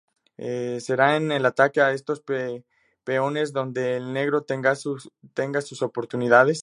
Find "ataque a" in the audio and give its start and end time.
1.45-1.91